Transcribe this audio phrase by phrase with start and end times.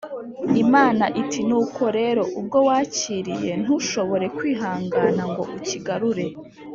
[0.63, 2.21] ”imana iti:” nuko rero!
[2.39, 6.25] ubwo wakiriye, ntushobore kwihangana ngo ukigarure,